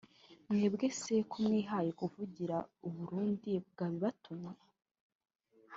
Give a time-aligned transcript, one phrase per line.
[0.47, 2.57] Mwebwe se ko mwihaye kuvugira
[2.87, 4.55] u Burundi bwabibatumye